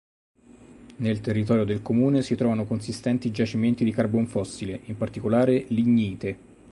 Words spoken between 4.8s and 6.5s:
in particolare lignite.